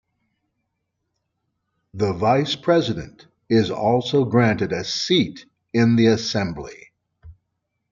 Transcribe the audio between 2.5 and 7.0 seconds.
President is also granted a seat in the assembly.